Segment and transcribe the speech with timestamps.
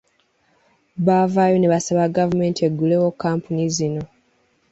[1.05, 4.03] Baavaayo ne basaba gavumenti eggulewo kkampuni zino.